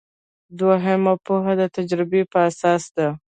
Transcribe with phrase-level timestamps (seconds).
[0.59, 3.07] دوهمه پوهه د تجربې په اساس ده.